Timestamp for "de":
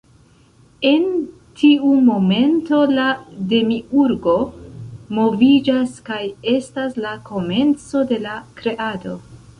8.15-8.23